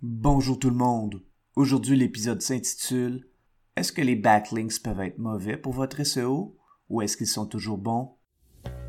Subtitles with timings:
[0.00, 1.24] Bonjour tout le monde.
[1.56, 3.26] Aujourd'hui, l'épisode s'intitule
[3.74, 6.56] Est-ce que les backlinks peuvent être mauvais pour votre SEO
[6.88, 8.14] ou est-ce qu'ils sont toujours bons?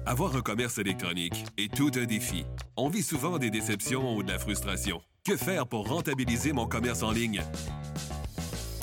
[0.06, 2.46] Avoir un commerce électronique est tout un défi.
[2.78, 5.02] On vit souvent des déceptions ou de la frustration.
[5.26, 7.42] Que faire pour rentabiliser mon commerce en ligne?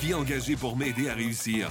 [0.00, 1.70] Qui engager pour m'aider à réussir?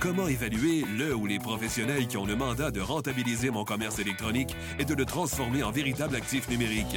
[0.00, 4.56] Comment évaluer le ou les professionnels qui ont le mandat de rentabiliser mon commerce électronique
[4.78, 6.96] et de le transformer en véritable actif numérique?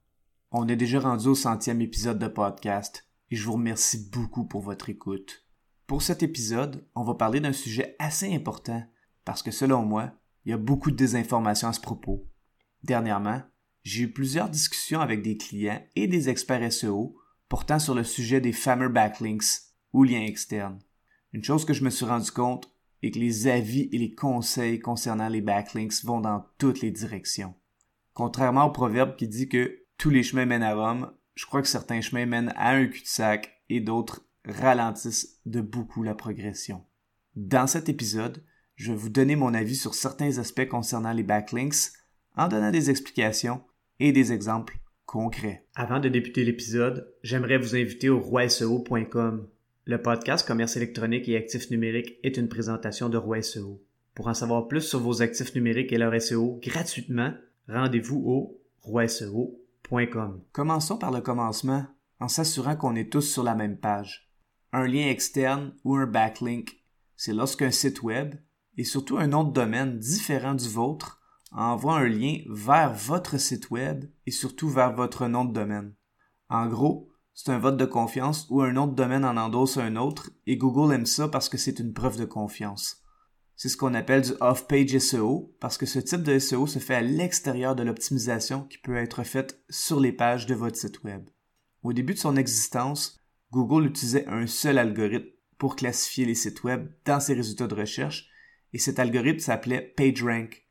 [0.53, 4.59] On est déjà rendu au centième épisode de podcast et je vous remercie beaucoup pour
[4.59, 5.45] votre écoute.
[5.87, 8.83] Pour cet épisode, on va parler d'un sujet assez important
[9.23, 10.11] parce que selon moi,
[10.43, 12.27] il y a beaucoup de désinformation à ce propos.
[12.83, 13.41] Dernièrement,
[13.83, 17.15] j'ai eu plusieurs discussions avec des clients et des experts SEO
[17.47, 19.45] portant sur le sujet des fameux backlinks
[19.93, 20.79] ou liens externes.
[21.31, 22.69] Une chose que je me suis rendu compte
[23.03, 27.53] est que les avis et les conseils concernant les backlinks vont dans toutes les directions.
[28.13, 31.11] Contrairement au proverbe qui dit que tous les chemins mènent à Rome.
[31.35, 36.15] Je crois que certains chemins mènent à un cul-de-sac et d'autres ralentissent de beaucoup la
[36.15, 36.83] progression.
[37.35, 38.43] Dans cet épisode,
[38.75, 41.91] je vais vous donner mon avis sur certains aspects concernant les backlinks
[42.35, 43.61] en donnant des explications
[43.99, 45.67] et des exemples concrets.
[45.75, 49.47] Avant de débuter l'épisode, j'aimerais vous inviter au roiseo.com.
[49.85, 53.79] Le podcast Commerce électronique et actifs numériques est une présentation de Roi SEO.
[54.15, 57.35] Pour en savoir plus sur vos actifs numériques et leur SEO gratuitement,
[57.67, 59.60] rendez-vous au roiseo.com.
[60.53, 61.85] Commençons par le commencement
[62.21, 64.31] en s'assurant qu'on est tous sur la même page.
[64.71, 66.81] Un lien externe ou un backlink,
[67.17, 68.35] c'est lorsqu'un site web
[68.77, 71.19] et surtout un nom de domaine différent du vôtre
[71.51, 75.93] envoie un lien vers votre site web et surtout vers votre nom de domaine.
[76.47, 80.31] En gros, c'est un vote de confiance où un de domaine en endosse un autre
[80.47, 83.00] et Google aime ça parce que c'est une preuve de confiance.
[83.61, 86.95] C'est ce qu'on appelle du off-page SEO parce que ce type de SEO se fait
[86.95, 91.29] à l'extérieur de l'optimisation qui peut être faite sur les pages de votre site web.
[91.83, 93.19] Au début de son existence,
[93.51, 95.29] Google utilisait un seul algorithme
[95.59, 98.31] pour classifier les sites web dans ses résultats de recherche
[98.73, 100.67] et cet algorithme s'appelait PageRank.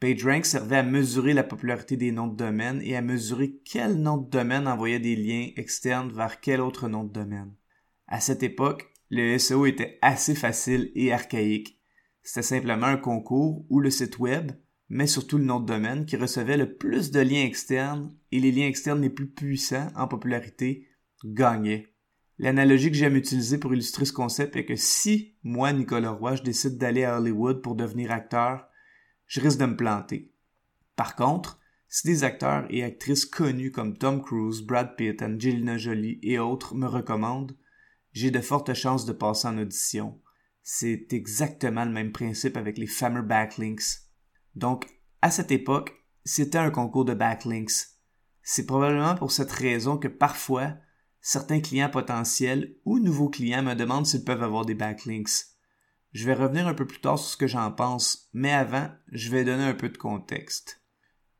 [0.00, 4.16] PageRank servait à mesurer la popularité des noms de domaine et à mesurer quel nom
[4.16, 7.52] de domaine envoyait des liens externes vers quel autre nom de domaine.
[8.06, 11.76] À cette époque, le SEO était assez facile et archaïque
[12.22, 14.52] c'était simplement un concours où le site web,
[14.88, 18.52] mais surtout le nom de domaine, qui recevait le plus de liens externes et les
[18.52, 20.88] liens externes les plus puissants en popularité
[21.24, 21.94] gagnait.
[22.38, 26.42] L'analogie que j'aime utiliser pour illustrer ce concept est que si moi, Nicolas Roy, je
[26.42, 28.66] décide d'aller à Hollywood pour devenir acteur,
[29.26, 30.32] je risque de me planter.
[30.96, 36.18] Par contre, si des acteurs et actrices connus comme Tom Cruise, Brad Pitt, Angelina Jolie
[36.22, 37.56] et autres me recommandent,
[38.12, 40.20] j'ai de fortes chances de passer en audition,
[40.72, 44.04] c'est exactement le même principe avec les fameux backlinks.
[44.54, 44.86] Donc,
[45.20, 47.88] à cette époque, c'était un concours de backlinks.
[48.44, 50.76] C'est probablement pour cette raison que parfois,
[51.20, 55.44] certains clients potentiels ou nouveaux clients me demandent s'ils peuvent avoir des backlinks.
[56.12, 59.28] Je vais revenir un peu plus tard sur ce que j'en pense, mais avant, je
[59.32, 60.84] vais donner un peu de contexte.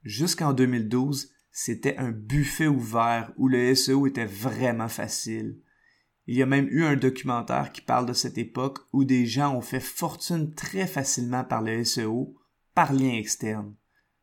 [0.02, 5.62] Jusqu'en 2012, c'était un buffet ouvert où le SEO était vraiment facile.
[6.30, 9.56] Il y a même eu un documentaire qui parle de cette époque où des gens
[9.56, 12.36] ont fait fortune très facilement par le SEO,
[12.72, 13.74] par lien externe.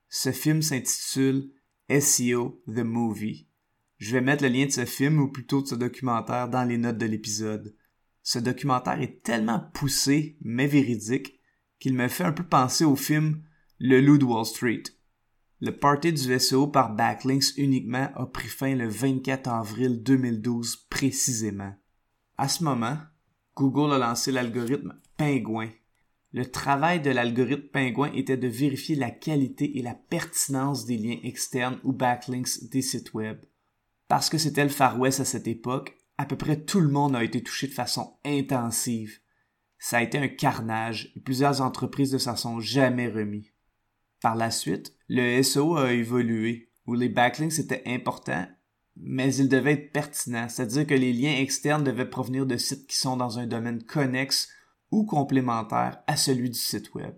[0.07, 1.51] Ce film s'intitule
[1.90, 3.50] SEO The Movie.
[3.97, 6.78] Je vais mettre le lien de ce film ou plutôt de ce documentaire dans les
[6.78, 7.75] notes de l'épisode.
[8.24, 11.41] Ce documentaire est tellement poussé mais véridique
[11.78, 13.44] qu'il me fait un peu penser au film
[13.79, 14.84] Le Loup de Wall Street.
[15.59, 21.75] Le party du SEO par backlinks uniquement a pris fin le 24 avril 2012 précisément.
[22.37, 22.97] À ce moment,
[23.56, 25.69] Google a lancé l'algorithme Pingouin.
[26.33, 31.17] Le travail de l'algorithme Pingouin était de vérifier la qualité et la pertinence des liens
[31.23, 33.44] externes ou backlinks des sites web.
[34.07, 37.15] Parce que c'était le Far West à cette époque, à peu près tout le monde
[37.15, 39.19] a été touché de façon intensive.
[39.79, 43.51] Ça a été un carnage et plusieurs entreprises ne s'en sont jamais remis.
[44.21, 48.47] Par la suite, le SEO a évolué, où les backlinks étaient importants
[48.99, 52.97] mais il devait être pertinent, c'est-à-dire que les liens externes devaient provenir de sites qui
[52.97, 54.49] sont dans un domaine connexe
[54.91, 57.13] ou complémentaire à celui du site web.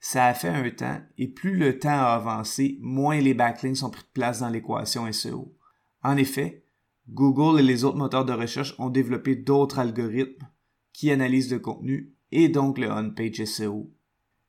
[0.00, 3.90] Ça a fait un temps, et plus le temps a avancé, moins les backlinks ont
[3.90, 5.56] pris de place dans l'équation SEO.
[6.02, 6.64] En effet,
[7.08, 10.48] Google et les autres moteurs de recherche ont développé d'autres algorithmes
[10.92, 13.90] qui analysent le contenu et donc le on-page SEO.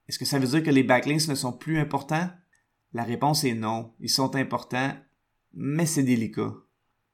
[0.07, 2.29] Est-ce que ça veut dire que les backlinks ne sont plus importants?
[2.93, 3.93] La réponse est non.
[3.99, 4.91] Ils sont importants,
[5.55, 6.53] mais c'est délicat.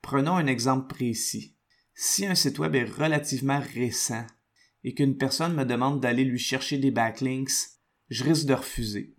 [0.02, 1.56] Prenons un exemple précis.
[1.94, 4.26] Si un site web est relativement récent
[4.84, 7.52] et qu'une personne me demande d'aller lui chercher des backlinks,
[8.10, 9.16] je risque de refuser.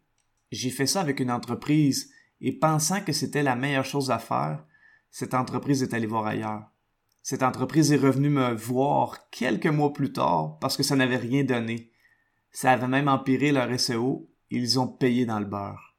[0.51, 2.11] J'ai fait ça avec une entreprise
[2.41, 4.67] et pensant que c'était la meilleure chose à faire,
[5.11, 6.65] cette entreprise est allée voir ailleurs.
[7.23, 11.45] Cette entreprise est revenue me voir quelques mois plus tard parce que ça n'avait rien
[11.45, 11.93] donné.
[12.51, 15.92] Ça avait même empiré leur SEO ils ont payé dans le beurre.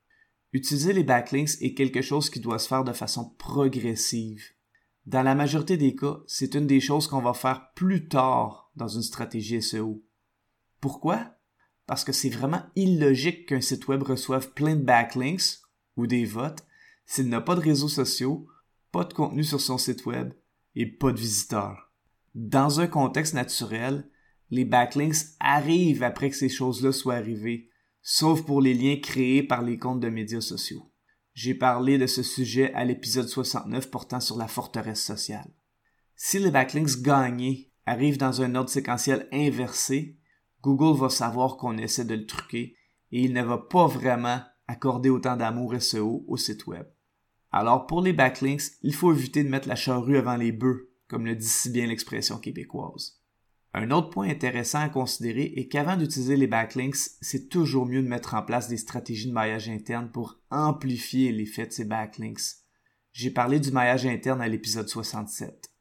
[0.53, 4.43] Utiliser les backlinks est quelque chose qui doit se faire de façon progressive.
[5.07, 8.87] Dans la majorité des cas, c'est une des choses qu'on va faire plus tard dans
[8.87, 10.03] une stratégie SEO.
[10.79, 11.35] Pourquoi?
[11.87, 15.59] Parce que c'est vraiment illogique qu'un site web reçoive plein de backlinks
[15.97, 16.63] ou des votes
[17.05, 18.47] s'il n'a pas de réseaux sociaux,
[18.91, 20.33] pas de contenu sur son site web
[20.75, 21.91] et pas de visiteurs.
[22.35, 24.07] Dans un contexte naturel,
[24.51, 27.69] les backlinks arrivent après que ces choses-là soient arrivées,
[28.03, 30.91] sauf pour les liens créés par les comptes de médias sociaux.
[31.33, 35.51] J'ai parlé de ce sujet à l'épisode 69 portant sur la forteresse sociale.
[36.15, 40.17] Si les backlinks gagnés arrivent dans un ordre séquentiel inversé,
[40.61, 42.75] Google va savoir qu'on essaie de le truquer
[43.11, 46.85] et il ne va pas vraiment accorder autant d'amour SEO au site web.
[47.51, 51.25] Alors pour les backlinks, il faut éviter de mettre la charrue avant les bœufs, comme
[51.25, 53.22] le dit si bien l'expression québécoise.
[53.75, 58.07] Un autre point intéressant à considérer est qu'avant d'utiliser les backlinks, c'est toujours mieux de
[58.07, 62.41] mettre en place des stratégies de maillage interne pour amplifier l'effet de ces backlinks.
[63.13, 65.71] J'ai parlé du maillage interne à l'épisode 67.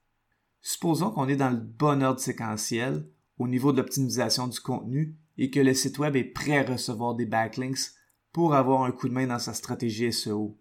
[0.62, 3.06] Supposons qu'on est dans le bon ordre séquentiel
[3.36, 7.14] au niveau de l'optimisation du contenu et que le site web est prêt à recevoir
[7.14, 7.90] des backlinks
[8.32, 10.58] pour avoir un coup de main dans sa stratégie SEO.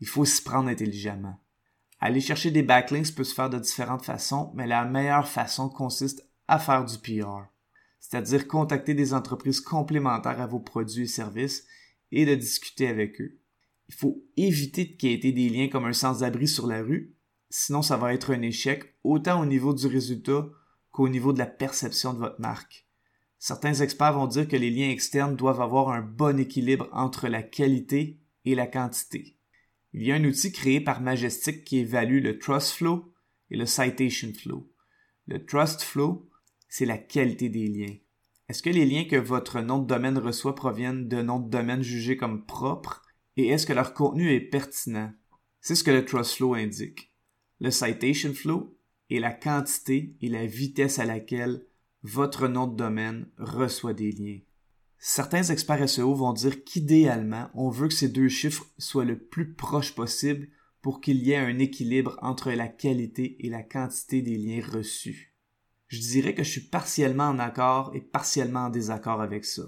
[0.00, 1.40] Il faut s'y prendre intelligemment.
[1.98, 6.27] Aller chercher des backlinks peut se faire de différentes façons, mais la meilleure façon consiste
[6.48, 7.44] à faire du PR,
[8.00, 11.66] c'est-à-dire contacter des entreprises complémentaires à vos produits et services
[12.10, 13.38] et de discuter avec eux.
[13.88, 17.14] Il faut éviter de quêter des liens comme un sans-abri sur la rue,
[17.50, 20.48] sinon ça va être un échec autant au niveau du résultat
[20.90, 22.86] qu'au niveau de la perception de votre marque.
[23.38, 27.42] Certains experts vont dire que les liens externes doivent avoir un bon équilibre entre la
[27.42, 29.36] qualité et la quantité.
[29.92, 33.12] Il y a un outil créé par Majestic qui évalue le Trust Flow
[33.50, 34.68] et le Citation Flow.
[35.26, 36.28] Le Trust Flow,
[36.68, 37.96] c'est la qualité des liens.
[38.48, 41.82] Est-ce que les liens que votre nom de domaine reçoit proviennent de noms de domaine
[41.82, 43.02] jugés comme propres
[43.36, 45.12] et est-ce que leur contenu est pertinent?
[45.60, 47.12] C'est ce que le Trust Flow indique.
[47.60, 48.76] Le Citation Flow
[49.10, 51.64] est la quantité et la vitesse à laquelle
[52.02, 54.40] votre nom de domaine reçoit des liens.
[54.98, 59.54] Certains experts SEO vont dire qu'idéalement, on veut que ces deux chiffres soient le plus
[59.54, 60.48] proches possible
[60.82, 65.27] pour qu'il y ait un équilibre entre la qualité et la quantité des liens reçus.
[65.88, 69.62] Je dirais que je suis partiellement en accord et partiellement en désaccord avec ça.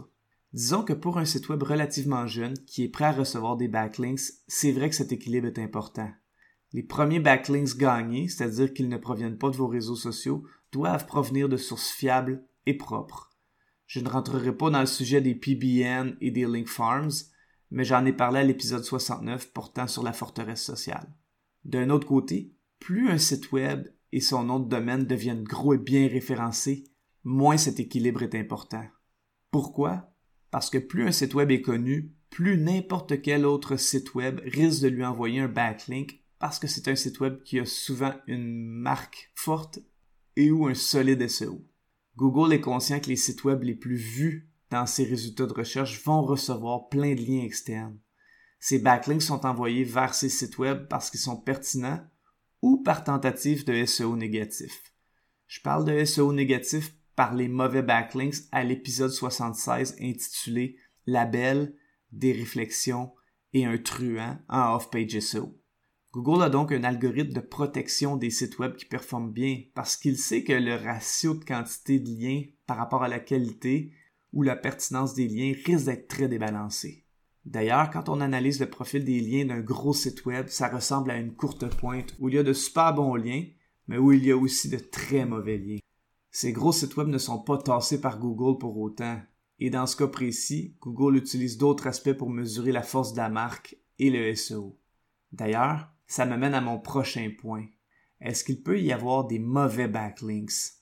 [0.52, 4.20] Disons que pour un site web relativement jeune qui est prêt à recevoir des backlinks,
[4.46, 6.10] c'est vrai que cet équilibre est important.
[6.72, 11.48] Les premiers backlinks gagnés, c'est-à-dire qu'ils ne proviennent pas de vos réseaux sociaux, doivent provenir
[11.48, 13.30] de sources fiables et propres.
[13.86, 17.10] Je ne rentrerai pas dans le sujet des PBN et des Link Farms,
[17.70, 21.12] mais j'en ai parlé à l'épisode 69 portant sur la forteresse sociale.
[21.64, 25.78] D'un autre côté, plus un site web et son nom de domaine deviennent gros et
[25.78, 26.84] bien référencés,
[27.24, 28.84] moins cet équilibre est important.
[29.50, 30.12] Pourquoi?
[30.50, 34.82] Parce que plus un site web est connu, plus n'importe quel autre site web risque
[34.82, 38.66] de lui envoyer un backlink parce que c'est un site web qui a souvent une
[38.66, 39.80] marque forte
[40.36, 41.62] et ou un solide SEO.
[42.16, 46.02] Google est conscient que les sites web les plus vus dans ses résultats de recherche
[46.04, 47.98] vont recevoir plein de liens externes.
[48.58, 52.00] Ces backlinks sont envoyés vers ces sites web parce qu'ils sont pertinents
[52.62, 54.94] ou par tentative de SEO négatif.
[55.46, 60.76] Je parle de SEO négatif par les mauvais backlinks à l'épisode 76 intitulé
[61.06, 61.74] Label,
[62.12, 63.12] des réflexions
[63.52, 65.56] et un truand en off-page SEO.
[66.12, 70.18] Google a donc un algorithme de protection des sites web qui performe bien parce qu'il
[70.18, 73.92] sait que le ratio de quantité de liens par rapport à la qualité
[74.32, 77.06] ou la pertinence des liens risque d'être très débalancé.
[77.44, 81.16] D'ailleurs, quand on analyse le profil des liens d'un gros site web, ça ressemble à
[81.16, 83.44] une courte pointe où il y a de super bons liens,
[83.88, 85.78] mais où il y a aussi de très mauvais liens.
[86.30, 89.20] Ces gros sites web ne sont pas tassés par Google pour autant.
[89.58, 93.28] Et dans ce cas précis, Google utilise d'autres aspects pour mesurer la force de la
[93.28, 94.78] marque et le SEO.
[95.32, 97.66] D'ailleurs, ça me mène à mon prochain point.
[98.20, 100.74] Est-ce qu'il peut y avoir des mauvais backlinks?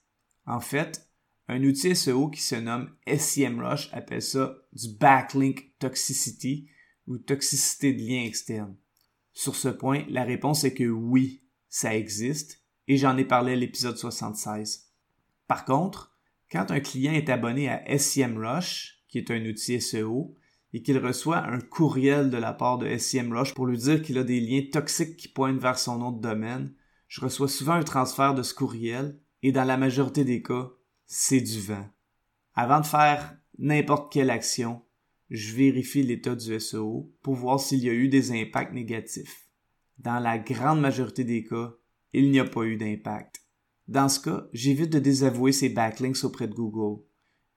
[0.47, 1.08] En fait,
[1.49, 6.69] un outil SEO qui se nomme SEMrush appelle ça du backlink toxicity
[7.07, 8.77] ou toxicité de lien externe.
[9.33, 13.57] Sur ce point, la réponse est que oui, ça existe et j'en ai parlé à
[13.57, 14.91] l'épisode 76.
[15.47, 16.15] Par contre,
[16.51, 20.35] quand un client est abonné à SEMrush, qui est un outil SEO,
[20.75, 24.25] et qu'il reçoit un courriel de la part de SEMrush pour lui dire qu'il a
[24.25, 26.75] des liens toxiques qui pointent vers son nom de domaine,
[27.07, 30.71] je reçois souvent un transfert de ce courriel et dans la majorité des cas,
[31.09, 31.89] c'est du vent.
[32.55, 34.83] Avant de faire n'importe quelle action,
[35.31, 39.49] je vérifie l'état du SEO pour voir s'il y a eu des impacts négatifs.
[39.99, 41.73] Dans la grande majorité des cas,
[42.13, 43.43] il n'y a pas eu d'impact.
[43.89, 47.03] Dans ce cas, j'évite de désavouer ces backlinks auprès de Google.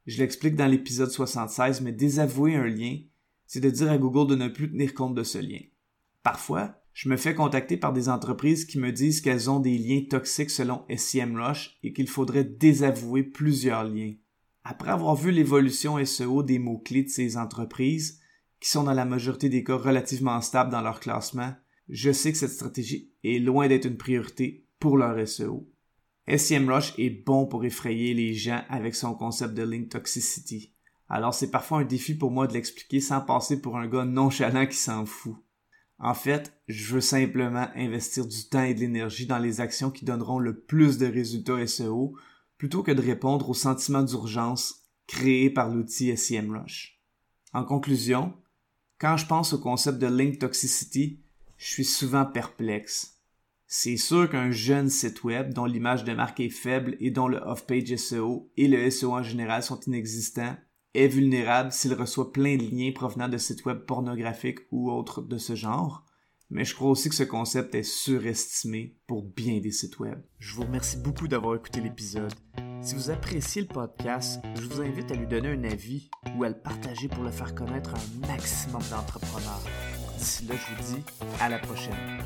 [0.06, 3.00] Je l'explique dans l'épisode 76, mais désavouer un lien,
[3.48, 5.60] c'est de dire à Google de ne plus tenir compte de ce lien.
[6.24, 10.04] Parfois, je me fais contacter par des entreprises qui me disent qu'elles ont des liens
[10.10, 14.14] toxiques selon SEMrush et qu'il faudrait désavouer plusieurs liens.
[14.64, 18.20] Après avoir vu l'évolution SEO des mots-clés de ces entreprises,
[18.60, 21.54] qui sont dans la majorité des cas relativement stables dans leur classement,
[21.90, 25.68] je sais que cette stratégie est loin d'être une priorité pour leur SEO.
[26.28, 30.76] SEMrush est bon pour effrayer les gens avec son concept de link toxicity.
[31.10, 34.68] Alors c'est parfois un défi pour moi de l'expliquer sans passer pour un gars nonchalant
[34.68, 35.36] qui s'en fout.
[36.04, 40.04] En fait, je veux simplement investir du temps et de l'énergie dans les actions qui
[40.04, 42.16] donneront le plus de résultats SEO
[42.58, 47.00] plutôt que de répondre au sentiment d'urgence créé par l'outil SEMrush.
[47.54, 48.34] En conclusion,
[48.98, 51.22] quand je pense au concept de link toxicity,
[51.58, 53.20] je suis souvent perplexe.
[53.68, 57.38] C'est sûr qu'un jeune site web dont l'image de marque est faible et dont le
[57.38, 60.56] off-page SEO et le SEO en général sont inexistants
[60.94, 65.38] est vulnérable s'il reçoit plein de liens provenant de sites web pornographiques ou autres de
[65.38, 66.06] ce genre,
[66.50, 70.22] mais je crois aussi que ce concept est surestimé pour bien des sites web.
[70.38, 72.34] Je vous remercie beaucoup d'avoir écouté l'épisode.
[72.82, 76.50] Si vous appréciez le podcast, je vous invite à lui donner un avis ou à
[76.50, 79.64] le partager pour le faire connaître à un maximum d'entrepreneurs.
[80.18, 81.04] D'ici là, je vous dis
[81.40, 82.22] à la prochaine.